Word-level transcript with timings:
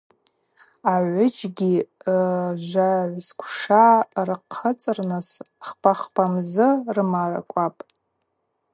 Агӏвыджьгьи 0.93 1.75
жвагӏсквша 2.65 3.85
рхъыцӏырныс 4.27 5.29
хпа-хпа 5.67 6.23
мзы 6.33 6.67
рымаркӏвапӏ. 6.95 7.81